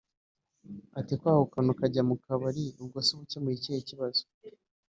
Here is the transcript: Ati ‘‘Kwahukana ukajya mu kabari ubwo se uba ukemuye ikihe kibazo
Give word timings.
Ati 0.99 1.13
‘‘Kwahukana 1.19 1.69
ukajya 1.73 2.01
mu 2.09 2.15
kabari 2.23 2.63
ubwo 2.81 2.97
se 3.05 3.09
uba 3.13 3.23
ukemuye 3.25 3.55
ikihe 3.57 3.79
kibazo 3.89 4.23